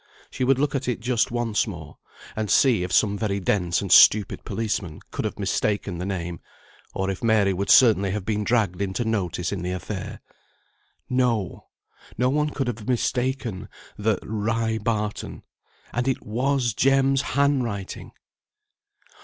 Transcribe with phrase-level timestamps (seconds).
[0.31, 1.99] She would look at it just once more,
[2.35, 6.39] and see if some very dense and stupid policeman could have mistaken the name,
[6.95, 10.21] or if Mary would certainly have been dragged into notice in the affair.
[11.07, 11.67] No!
[12.17, 15.43] no one could have mistaken the "ry Barton,"
[15.93, 18.11] and it was Jem's handwriting!